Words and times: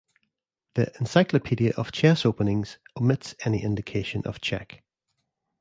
The 0.73 0.91
"Encyclopedia 0.99 1.73
of 1.77 1.91
Chess 1.91 2.25
Openings" 2.25 2.79
omits 2.97 3.35
any 3.45 3.63
indication 3.63 4.23
of 4.25 4.41
check. 4.41 4.83